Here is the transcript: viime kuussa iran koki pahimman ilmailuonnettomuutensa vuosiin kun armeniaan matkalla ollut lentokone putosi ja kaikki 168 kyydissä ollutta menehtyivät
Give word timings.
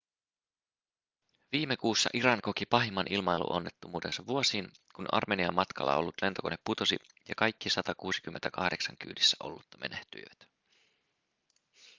viime 1.51 1.77
kuussa 1.77 2.09
iran 2.13 2.41
koki 2.41 2.65
pahimman 2.65 3.05
ilmailuonnettomuutensa 3.09 4.27
vuosiin 4.27 4.71
kun 4.95 5.05
armeniaan 5.11 5.55
matkalla 5.55 5.95
ollut 5.95 6.15
lentokone 6.21 6.55
putosi 6.63 6.97
ja 7.29 7.35
kaikki 7.37 7.69
168 7.69 8.95
kyydissä 8.99 9.37
ollutta 9.43 9.77
menehtyivät 9.77 10.47